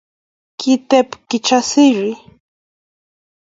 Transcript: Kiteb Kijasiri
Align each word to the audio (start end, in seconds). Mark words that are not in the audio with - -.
Kiteb 0.59 1.09
Kijasiri 1.29 2.11